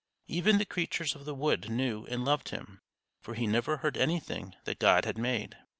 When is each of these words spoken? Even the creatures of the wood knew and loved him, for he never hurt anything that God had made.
Even 0.25 0.57
the 0.57 0.65
creatures 0.65 1.13
of 1.13 1.25
the 1.25 1.35
wood 1.35 1.69
knew 1.69 2.07
and 2.07 2.25
loved 2.25 2.49
him, 2.49 2.81
for 3.19 3.35
he 3.35 3.45
never 3.45 3.77
hurt 3.77 3.95
anything 3.97 4.55
that 4.63 4.79
God 4.79 5.05
had 5.05 5.15
made. 5.15 5.55